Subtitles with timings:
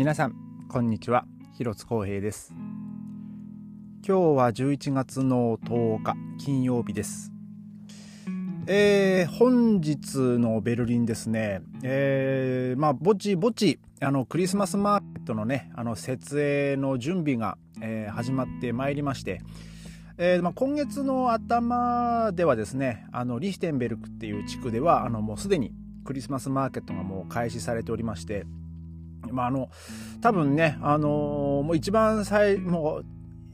[0.00, 0.34] 皆さん
[0.70, 1.26] こんにちは。
[1.58, 2.54] 広津光平です。
[4.02, 7.30] 今日は11月の10日金曜日です。
[8.66, 19.42] えー、本日のベルリンですね、えー、まあぼちぼちあのクリスマスマーケットのねあの設営の準備が、えー、始まってまいりまして
[20.16, 25.72] えーまあ、今月の頭ではですねあのリヒテンベルクっていう地区ではあのもうすでに
[26.06, 28.46] クリスマスマーケットがもう開始されておりまして
[29.30, 29.68] まあ、あの
[30.20, 33.04] 多分ね、あのー、もう一番最もう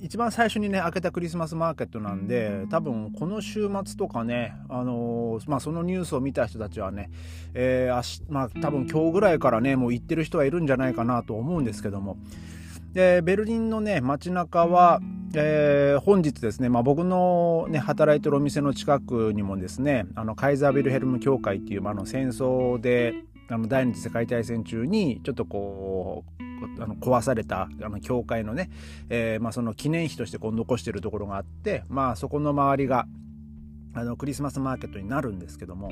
[0.00, 7.10] 一番最初にね開けたクリスマスマーケットなんで多分この週末とかね、あのー、まあ、そのニュースを見た人たちはね、
[7.54, 12.18] えー、しまあ、多分今日ぐらいからねもう行ってる人はいるんじゃないかなと思うんですけども。
[12.92, 15.00] でベルリンのね街中は、
[15.34, 23.12] えー、本日ですね、まあ、僕の、ね、働いてるお店の近くにもですねあのカイザービルヘルム協会っていう、まあ、の戦争で
[23.48, 28.70] あの第二次世界大戦中にちょっとこうあの壊されたあの教会のね、
[29.08, 33.06] えー、まあ、その記念碑としてこう残しているところがあって、まあ、そこの周りが
[33.94, 35.90] あのクリスマスマーケットになるんですけども、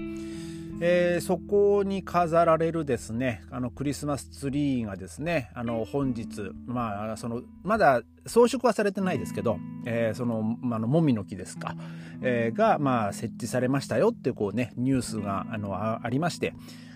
[0.80, 11.76] えー、そこに飾られるですねあのクリスマスツリーがですねあの本日、まあ、そのまだ装飾はされてないですけど、えー、その、まあのもみの木ですか、
[12.20, 16.54] えー、が、まあ、設置されましたよってこうねニュースがあのありまして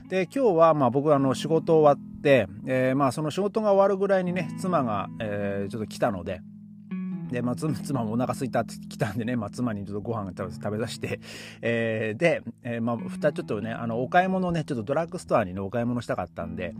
[0.08, 6.40] で今日はまあ僕あの仕事終わって、えー、まあその仕事が終わるぐらいにね妻が、えー、ちょっと来たので。
[7.30, 11.20] で、まあ、 妻もお腹すいたって来たんでね、まあ、妻にちょっとご飯食べさせて、
[11.60, 16.74] えー、で、えー、まあ、ふたちょっとね、あの、お買い物ね、ちょっとドラッグストアにね、お買い物したかったんで、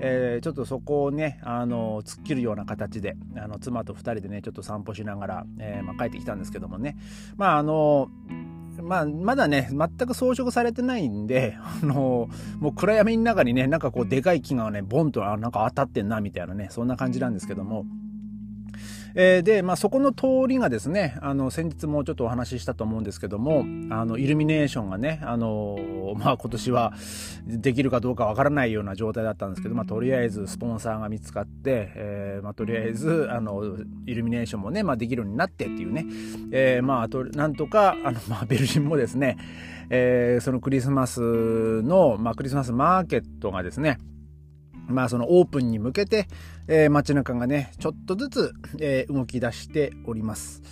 [0.00, 6.96] えー、ちょっとそこをね、あの、突っ切るような形で、あの、妻と二人でね、ちょっと散歩しながら、えー、まあ、帰ってきたんですけどもね、
[7.38, 8.10] まあ、あの、
[8.84, 12.28] まあ、まだね、全く装飾されてないんで、 あの
[12.60, 17.86] もう暗闇の中にね、なんかこうでかい木がね、ボンとなんか当たってんな、みたいなね、そんな感じなんですけども、
[19.14, 25.78] えー、で、まあ、そこの通りがですね、あの、先日もちょっとお話ししたと思うんですけども、あの、イルミネーションがね、あの、
[26.16, 26.92] まあ、今年は
[27.46, 36.06] できるかどうかわからないような状態だったんですけど、まあ、とりあえずスポンサーが見つかって、えー、まあ、とりあえず、あの、イルミネーションもね、まあ、できるようになってっていうね、
[36.50, 39.36] えー、まあ、あと、なんとか、あの、まあ、ベルリンもですね、
[39.90, 43.98] えー、そのクリスマスの、まあ、クリスマスマーケットがですね、
[44.88, 46.28] まあそのオープンに向けて、
[46.68, 50.62] えー、街中がね、ちょっとずつ、えー、動き出しております。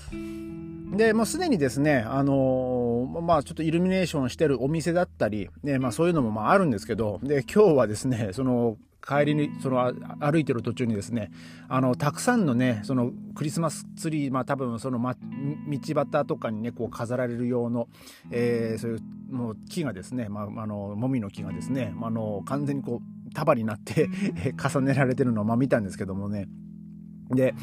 [0.96, 11.30] で、もうすでにですね、あのー、まあちょっとイルミネーションしてるお店だったり、ね、まあそういうのもまああるんですけど、で、今日はですね、その帰りに、その歩いてる途中にですね、
[11.68, 17.88] あの、たくさんのね、そのクリスマスツリー、まあ多分その、ま、道端とかにね、こう飾られる用の、
[18.30, 19.00] えー、そういう
[19.32, 24.09] もう木がですね、まあ、あの、もみの木がですね、あの、完全にこう、束になって
[24.56, 26.48] 重ねられてるのをまあ見たんですけどもね。
[27.31, 27.54] で、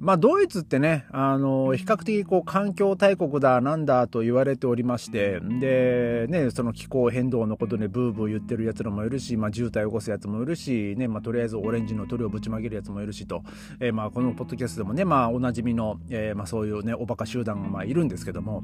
[0.00, 13.42] まあ、ドイツってね、あの、比較的こう環境大国だなんだと言われておりまして、で、ね、その気候変動のことでブーブー言ってるやつらもいるし、まあ、渋滞を起こすやつもいるし、ね、まあ、とりあえずオレンジの鳥をぶちまけるやつもいるしと、
[13.80, 18.62] えー、まあ、このポッドキャストでもね、まあ、おなじみの、えー、まあ、そういうね、おバカ集団がまあいるんですけども、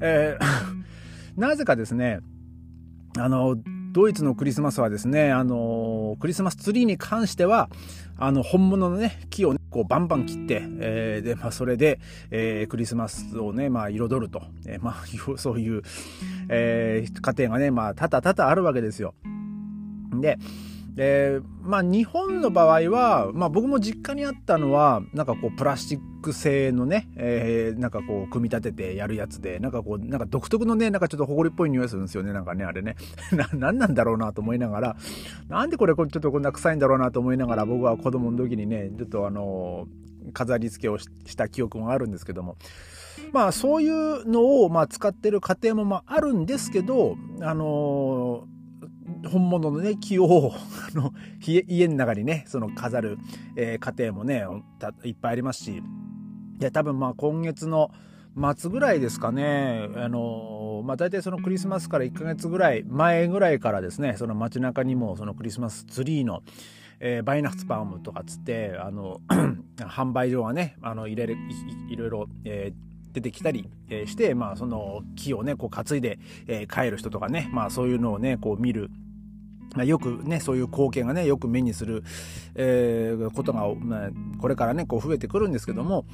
[0.00, 2.20] えー、 なぜかですね、
[3.18, 3.58] あの、
[3.92, 7.68] ドイツのクリスマスはですね、あのクリスマスツリーに関しては、
[8.16, 15.04] あの、本物のね、木をね、こうバンバン切って、えー、で、まあ、それで、えー、クリスマスをね、まあ、彩ると、えー、まあ、
[15.36, 15.82] そういう、
[16.48, 19.14] えー、家庭がね、まあ、ただただあるわけですよ。
[20.20, 20.38] で、
[20.94, 32.96] で、まあ日本の場合は、まあ僕も実家にあったのは、なんかこうプラスチック製のね、えー、なんかこう組み立ててやるやつで、なんかこう、なんか独特のね、なんかちょっと埃っぽい匂いするんですよね、なんかね、あれね。
[33.32, 34.96] な、なんなんだろうなと思いながら、
[35.48, 39.86] なんでこれちょっとこんな臭いんだろうなと思いながら、僕は子供の時にね、ちょっとあの、
[40.32, 42.56] 飾り付けをした記憶もあるんですけども、
[43.32, 48.46] まあそういうのをまあ使ってる家庭もまああるんですけど、あの
[49.28, 53.18] 本物のね、木を、あの、 家の中にね、その飾る、
[53.56, 54.44] えー、家庭もね、
[55.04, 55.82] いっぱいありますし、い
[56.60, 57.90] や、多分まあ今月の
[58.56, 66.42] 末ぐらいですかね、あの、まあ大体そのクリスマスから1ヶ月ぐらい、前ぐらいからですね、その街中にもそのクリスマスツリーの、
[67.00, 69.20] えー、バイナッツパームとかつって、あの、
[69.76, 71.36] 販売所がね、あの、入れる、
[71.88, 73.68] いろいろ、えー出てきたり
[74.06, 78.90] して、まあ、その木をね、こう担いで、え帰る人とかね、まあ、そういうのをね、こう見る、
[79.84, 82.04] よくね、そういう光景がね、よく目にする、
[82.54, 86.04] えー、ことが、まあ、これからね、こう増えてくるんですけども、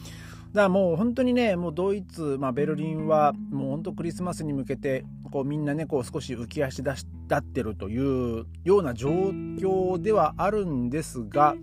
[0.52, 11.54] だからもう本当にね、もうドイツ、まあ、ベルリンはもう本当クリスマスに向けてこうみんなねこう少し浮き足立ってるというような状況ではあるんですが、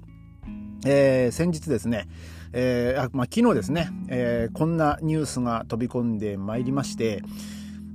[0.86, 2.08] えー、先日ですね、
[2.54, 7.24] えーあまあ、昨日ですね、えー、こんなニュースが飛び込んでまいりまして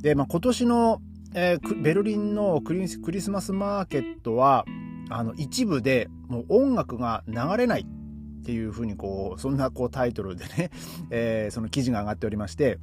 [0.00, 1.02] で、まあ、今年の、
[1.34, 4.64] えー、ベルリンのクリスマスマーケットは
[5.10, 10.70] あの一部でもう音楽が流れないっていうふうにこうそんなこうタイトルでね、
[11.10, 12.78] えー、その記事が上がっておりまして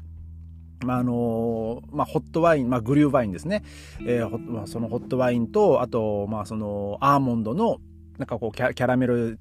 [0.86, 3.64] まああのまあ、ホットワイン、まあ、グリューワインですね、
[4.02, 7.80] えーまあ、そのホットワインとあと、まあ、そのアーモンドの
[8.20, 9.40] なんかこうキャラメル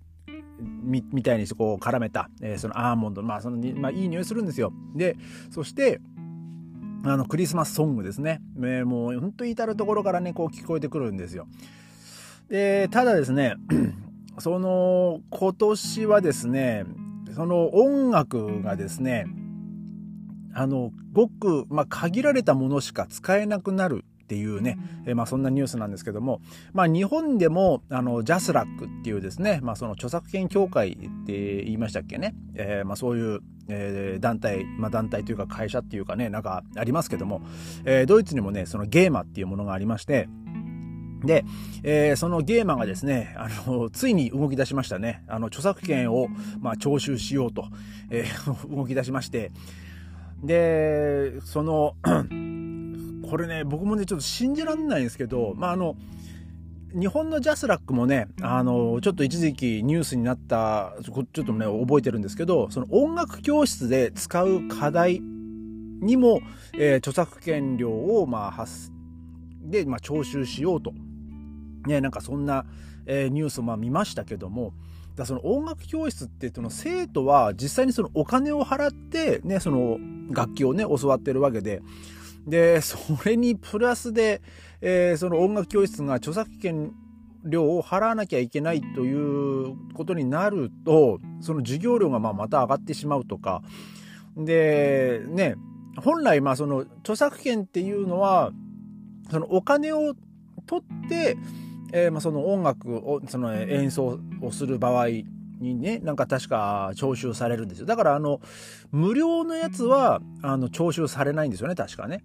[0.59, 4.73] みみたいにしてこう絡めた、えー、そのアーモンドまあそのまあ、いい匂いするんですよ。
[4.95, 5.17] で
[5.51, 6.01] そして
[7.05, 11.47] あのクリスマスソングですね、えー、もう本当に至る所からねこう聞こえてくるんですよ。
[12.49, 13.55] でただですね
[14.39, 16.85] その今年はですね
[17.35, 19.27] その音楽がですね
[20.55, 24.77] あのごく、まあ、限られたものしか使えなくなるっていうね、
[25.07, 26.41] えまあ、そんなニュースなんですけども、
[26.73, 37.43] まあ、日本でもあのジャスラックっていうですね、まあ、その著作権協会って言いましたっけね、えー、まあ、そういう、えー、団体、まあ、団体というか会社っていうかねなんかありますけども、
[37.85, 40.29] えー、ドイツにもねそのゲーマっていうものがありまして
[41.25, 41.45] で、
[41.83, 45.25] えー、そのゲーマーがですね、あの、ついに動き出しましたね。
[45.29, 46.29] あの、著作権を、
[46.61, 47.65] まあ、徴収しようと、
[48.11, 49.51] えー、動き出しまして、
[50.43, 51.95] で、その、
[53.29, 55.97] これね、僕もね、ちょっと信じられないんですけど、まあ、あの、
[56.99, 66.41] 日本のジャスラックもね、あの、ちょっと一時期ニュースになった、ちょっとね、覚えてるんですけど、その音楽教室で使う課題にも、
[66.73, 68.91] えー、著作権料を、まあ、発、
[69.61, 70.95] で、まあ、徴収しようと。
[71.87, 72.65] ね、なんかそんな、
[73.05, 74.73] えー、ニュースをまあ見ましたけども、
[75.17, 79.99] だその音楽教室ってその生徒は実際にそのお金を払ってね、その
[80.31, 81.83] 楽器をね、教わってるわけで、
[82.47, 84.41] で、それにプラスで、
[84.81, 86.93] えー、その音楽教室が著作権
[87.45, 93.63] 料を払わなきゃいけないということになると、その授業料がままた上がってしまうとか、
[94.37, 95.55] で、ね、
[95.97, 98.53] 本来まあその著作権っていうのは、
[99.31, 100.15] そのお金を
[100.67, 101.37] 取って、
[101.93, 105.09] えー、まあ、その音楽をその演奏をする場合
[105.61, 107.87] にねなんか確か徴収されるんですよ。
[107.87, 108.41] だからあの
[108.91, 112.25] 無料のやつはあの徴収されないんですよね確かね、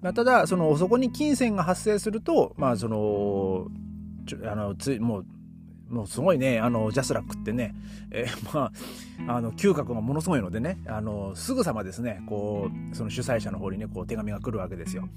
[0.00, 3.66] まあ、ただそのそこに金銭が発生するとまあその
[4.26, 5.26] ちょあのついもう
[5.88, 7.74] もうすごいね、あの、ジャスラックってね、
[8.10, 8.70] えー、ま
[9.26, 15.08] あ、あの、嗅覚がものすごいのでね、あの、すぐさまですね、こう、その主催者の方にね、こう、手紙が来るわけですよ。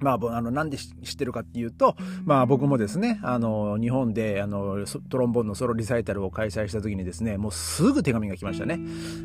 [0.00, 8.78] まあ、あの、なんで知ってるかっていうと、まあ僕もですね、あの、日本で、あの、トロンボーンのソロリサイタルを開催した時にですね、もうすぐ手紙が来ましたね。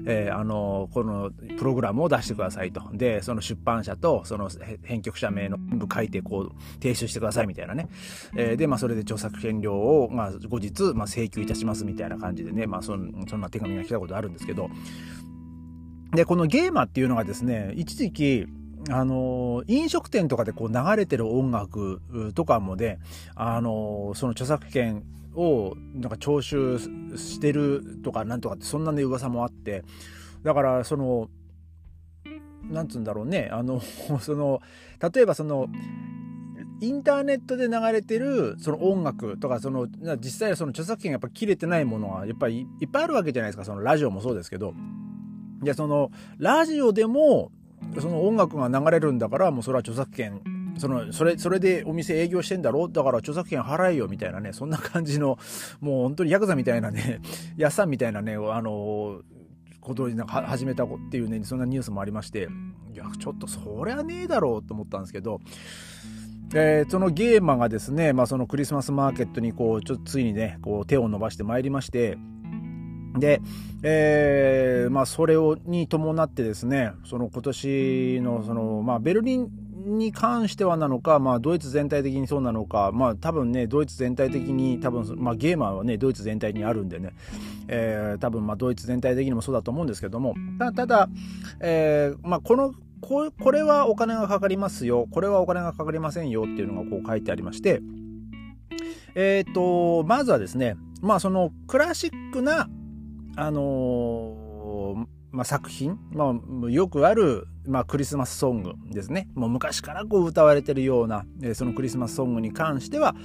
[0.05, 2.83] えー、あの、このプログラムを出してくださいと。
[2.93, 4.49] で、その出版社と、その
[4.83, 7.89] 編曲者名の全部書いて、こう、提出してくださいみたいなね。
[8.35, 12.91] えー、で、まあそれで著作権料を、まあ後日、まあ請求いたしますみたいな感じでね、まあそ
[13.29, 14.69] そんな手紙が来たことあるんですけど、
[16.13, 18.45] で、このゲーマっていうのがですね、一時期、
[18.89, 22.01] あの飲食店とかでこう流れてる音楽
[22.33, 22.99] とかもね、
[23.35, 25.03] あのその著作権
[25.35, 29.83] をなんか徴収してるとかなんとかってそんなね噂もあって
[30.43, 31.29] だからその
[32.63, 33.81] なんつうんだろうねあの
[34.19, 34.61] その
[35.13, 35.67] 例えばその
[36.81, 44.73] インターネットで流れてるその音楽とかその実際その著作権がやっぱ切れてないものはやっぱりいっぱいあるわけじゃないですかそのラジオもそうですけど。
[45.61, 47.51] でそのラジオでも
[47.99, 50.41] その音楽が流れるんだからもうそれは著作権。
[50.77, 54.53] そのそれそれでお店営業してんだろだから著作権払えよみたいなね。
[54.53, 55.37] そんな感じの
[55.79, 57.19] もう本当にヤクザみたいなね。
[57.57, 59.21] やっさんみたいなねあの
[59.81, 62.47] ことになんか始めたっていうねそんなニュースもありまして。
[62.93, 65.39] いやちょっとそりゃねえだろうと思ったんですけど。
[66.53, 72.17] えー、そのゲーマがですね、まあ、そのクリスマスマーケットにこうちょっとついにねこう手を伸ばしてまいりまして。
[73.17, 73.41] で、
[73.83, 79.49] えー、まあ、それをに伴ってですね、その今年の、その、まあ、ベルリン
[79.85, 87.13] に関してはなのか、まあ、ドイツ全体的にそうなのか、まあ、多分ね、ドイツ全体的に、多分、まあ、ゲーマーはね、ドイツ全体にあるんでね、
[87.67, 91.09] えー、多分、まあ、ドイツ全体的にもそうだと思うんですけども、たただ、
[91.59, 97.81] えー、まあ、この、ここれはお金がかかりますよ、これはお金がかかりませんよっていうのがこう書いてありまして、
[99.15, 102.69] えっ、ー、と、まずはですね、まあ、そのクラシックな
[103.35, 106.35] あの、まあ、作品、ま
[106.67, 109.29] あ、よくある、まあ、クリスマスソングですね。
[109.33, 113.15] もう昔からこう歌われてるような、えー、そのクリスマスソングに関しては、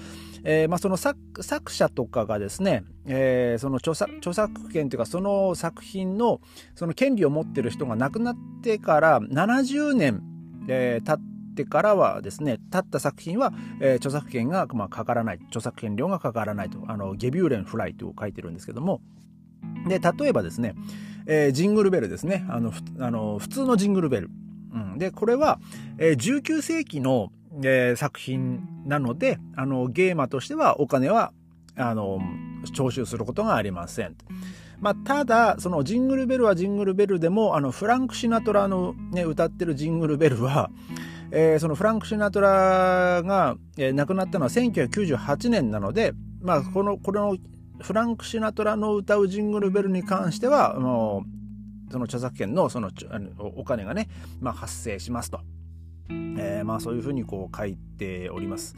[0.45, 6.41] えー、まあ、その作者とかがですね、えー、その著作著作権というかその作品の
[6.77, 10.23] その権利を持ってる人が亡くなってから70年、
[10.69, 19.01] え、経ってからはですね、経った作品は、えー、著作権が、まあ、かからない、著作権料がかからないと、あの、ゲビューレンフライと書いてるんですけども、
[19.87, 20.75] で、例えばですね、
[21.27, 22.45] えー、ジングルベルですね。
[22.49, 24.31] あの、あの普通のジングルベル。
[24.73, 25.59] うん、で、これは、
[25.99, 27.33] えー、19世紀の、
[27.65, 31.33] えー、作品なので、あの、ゲーマーとしてはお金は、
[31.77, 32.21] あの、
[32.73, 34.17] 徴収することがありません。
[34.79, 40.71] まあ、ただ、そのジングルベルはジングルベルでも、あの、フランク・シナトラのね、歌ってるジングルベルは、
[41.31, 46.13] えー、そのフランク・シナトラが、えー、亡くなったのは1998年なので、
[46.43, 47.37] まあ、この、これの
[47.81, 51.25] フランク・シナトラの歌うジングルベルに関しては、も
[51.89, 52.91] う、その著作権のその
[53.57, 54.09] お金がね、
[54.41, 55.41] まあ、発生しますと。
[56.11, 58.75] えー、まあそういうふうにこう書いております。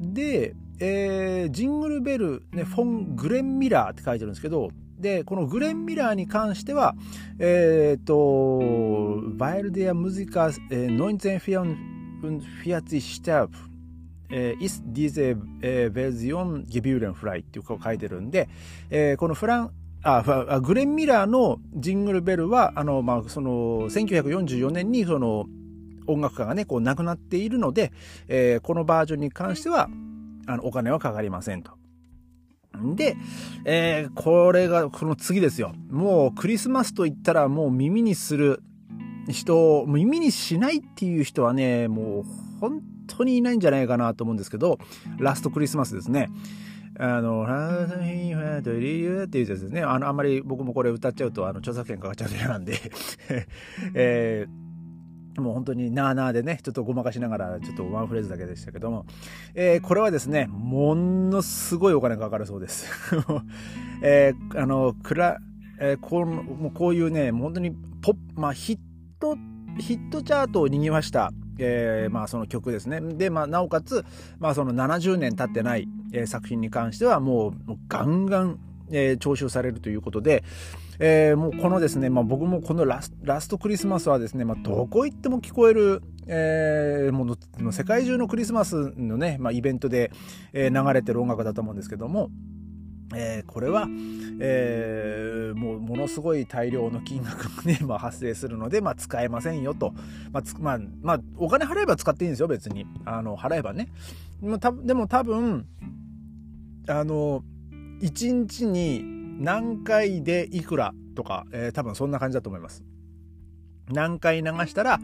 [0.00, 6.94] で、えー、ジングルベル、ね、フォン・グレン・ミラーって書いてるんですけど、で、このグレン・ミラーに関しては、
[7.38, 11.72] えっ、ー、と、バイルディア・ムジカ、えー、1944
[13.00, 13.50] Stab
[14.32, 18.48] えー、is diese Version Gebührenfrei っていうか書いてるんで、
[18.90, 19.70] えー、このフラン、
[20.02, 25.46] あ、グレン・ミラーのジングルベルは、あの、まあ、その、1944年にその、
[26.06, 27.92] 音楽家がね、こう亡くなっているので、
[28.26, 29.88] えー、このバージョンに関しては、
[30.46, 31.72] あの、お金はかかりませんと。
[32.94, 33.16] で、
[33.64, 35.72] えー、これが、この次ですよ。
[35.90, 38.62] もうクリスマスと言ったらもう耳にする
[39.28, 42.24] 人、耳にしないっていう人はね、もう
[42.60, 42.82] 本
[43.18, 44.78] 当にいないんじゃないかなと思うんですけど、
[45.18, 46.28] ラストクリスマスですね。
[46.98, 49.82] あの、ラーメンファートリーっていうやつですね。
[49.82, 52.74] あの、あんまり僕もこれ歌っちゃうと、あの、著作権かかっちゃうと嫌なんで
[53.94, 59.06] えー、もう本当になーなーでね、ちょっとごまかしながら、ちょっとワンフレーズだけでしたけども、
[59.54, 62.86] えー、これはですね、ものすごいお金かかるそうです。
[64.02, 65.38] えー、あの、くら、
[65.80, 68.78] えー、こうもうこういうね、本当にポッ、まあ、ヒッ
[69.18, 69.36] ト、
[69.78, 71.32] ヒットチャートを握りました。
[71.62, 73.00] えー、まあその曲ですね。
[73.00, 74.04] で、まあなおかつ、
[74.38, 77.54] まあその70年経ってない、えー、作品に関してはもう
[77.88, 78.58] ガンガン、
[78.90, 80.44] えー、徴収されるということで、
[80.98, 87.36] えー、もうこのですね、まあ、僕もこのラスラストクリスマスはですね、まあ、どこ行っても聞こえる、えー、も
[87.68, 90.10] う世界中のクリスマスのね、まあ、イベントで、
[90.52, 92.30] えー、流れてる音楽だと思うんですけども、
[93.14, 93.86] えー、これは、
[94.40, 99.94] えー、もうものすごい大量の金額がね、 まあ、発生するので、まあ、使えませんよと。
[100.32, 102.86] まあ、まあ、まあ、お金払えば使っていいんですよ、別に。
[103.04, 103.88] あの、払えばね。
[104.40, 105.66] でも多分、
[106.88, 107.44] あの、
[108.00, 109.04] 1日に
[109.40, 112.84] 何回でいくらとか、えー、多分そんな感じだと思います。
[113.90, 115.00] 何回流したら、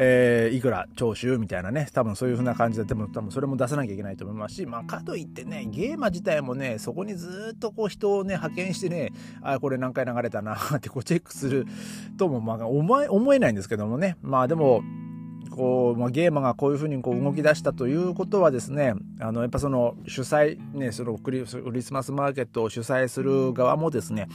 [0.00, 9.10] えー、いくら徴収みたいなね、多分そういう風な感じで、でも多分それも出さなきゃいけないと思いますし、まあかといってね、ゲーマ自体もね、そこにずっとこう人をね、派遣してね、
[9.42, 11.66] あ、これ何回流れたなってこうチェックする
[12.16, 14.82] とも、まあ思え、思えないんですけどもね、まあでも、
[15.50, 24.28] こう、まあ、ゲーマがこういうふうにこう動き出したということはですね、あの、やっぱその主催、ね、そのクリスマスマーケットを主催する側もですね、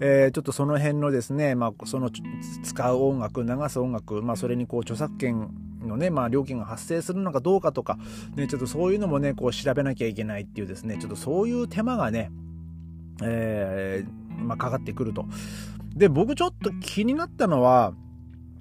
[0.00, 2.10] えー、ちょっとその辺のですね、まあ、その
[2.62, 7.98] 使う音楽、流す音楽、まあ、それにこう著作権のね、まあ、料金が発生するのかどうかとか、
[8.36, 12.30] ね、ちょっとそういうのもね、こう調べなきゃいけないっていうですね、ちょっとそういう手間がね、
[13.22, 15.26] えー、まあ、かかってくると。
[15.94, 17.92] で、僕ちょっと気になったのは、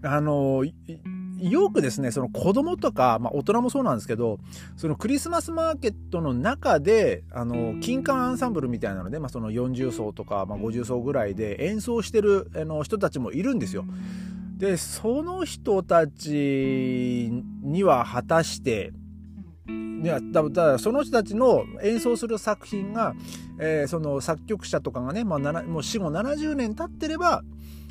[0.03, 0.63] あの、
[1.39, 4.39] よくですね、その子供とか、まあ大人もそうなんですけど、
[4.75, 13.85] そのクリスマスマーケットの中で、あの、金管アンサンブルみたいなので、まあその40層とか、まあ50層ぐらいで演奏してるあの人たちもいるんですよ。
[14.57, 17.29] で、その人たち
[17.61, 18.93] には果たして、
[20.03, 23.15] いやだだその人たちの演奏する作品が、
[23.59, 27.43] えー、その作曲者とかがね、まあ、もう死後70年経ってれば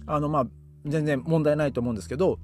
[0.07, 0.47] あのまあ
[0.85, 2.39] 全然問題ないと思うんですけど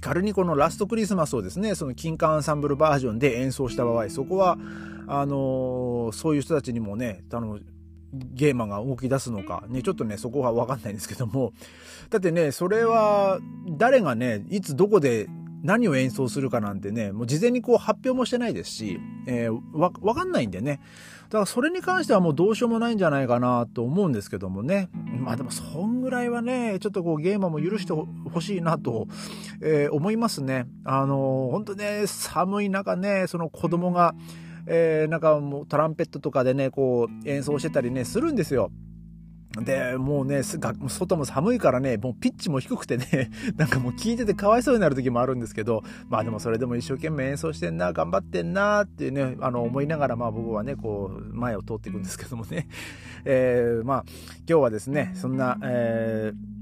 [0.00, 4.58] 仮にこのラストクリスマスをですね、その金管アンサンブルバージョンで演奏した場合、そこは、
[5.06, 7.58] あのー、そういう人たちにもね、あの、
[8.12, 11.52] ゲーマーが動き出すのか、ね、ちょっとね、そこはわかんないんですけども、
[12.10, 13.38] だってね、それは、
[13.68, 15.28] 誰がね、いつどこで
[15.62, 20.80] 何を演奏するかなんてね、もう事前にこう発表もしてないですし、えー、わ、わかんないんでね。
[21.28, 24.88] だからそれに関してはもうどうしようもないんじゃないかなと思うんですけどもね。
[25.20, 29.08] まあでもそんぐらいはね、ちょっとこうゲーマーも許してほしいなと、
[29.60, 30.66] えー、思いますね。
[30.84, 34.14] あのー、本当ね、寒い中ね、その子供が、
[34.66, 38.70] えー、なんかもうトランペットとかでね、こう演奏してたりね、するんですよ。
[39.64, 52.68] で、もうね、外も寒いからね、もうピッチも低くてね、 なんかもう聞いててかわいそうになる時もあるんですけど、まあでもそれでも一生懸命演奏してんな、頑張ってんなってね、あの思いながらまあ僕はね、こう前を通っていくんですけどもね、
[53.24, 54.04] えー、まあ
[54.48, 56.58] 今日はですね、そんな、えー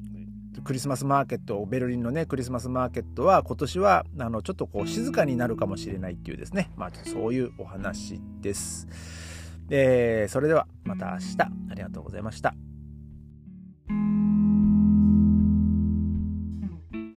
[0.64, 8.88] クリスマスマーケットベルリンのねクリスマスマーケットは今年はあのちょっとこう静かになるかもしれないっていうですねまあそういうお話です。
[9.70, 11.36] えー、それではまた明日
[11.70, 12.54] ありがとうございました。